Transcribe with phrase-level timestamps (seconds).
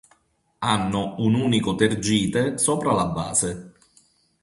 [0.57, 3.73] Hanno un unico tergite sopra la base.